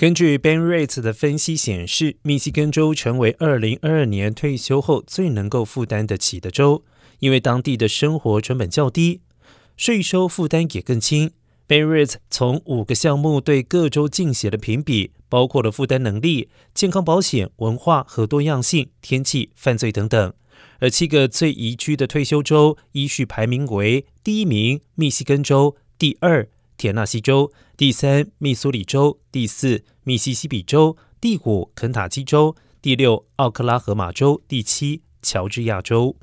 [0.00, 6.82] 根据 Ben Rate 的分析显示，密西根州成为二零二二年退休后最能够负担得起的州，
[7.18, 9.20] 因为当地的生活成本较低，
[9.76, 11.32] 税收负担也更轻。
[11.68, 20.32] Ben Rate 从五个项目对各州进行了评比，包括了负担能力、健康保险、文化和多样性、天气、犯罪等等。
[20.78, 26.48] 而七个最宜居的退休州依序排名为：第一名密西根州，第二
[26.80, 27.52] 田纳西州。
[27.76, 36.16] 第三，密苏里州；第四，密西西比州；第五，肯塔基州；第六，奥克拉荷马州；第七，乔治亚州。